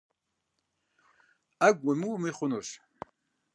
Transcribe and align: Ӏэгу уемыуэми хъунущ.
Ӏэгу 1.57 1.83
уемыуэми 1.87 2.31
хъунущ. 2.37 2.67